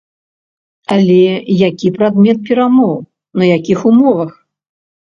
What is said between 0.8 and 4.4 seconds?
Але які прадмет перамоў, на якіх умовах?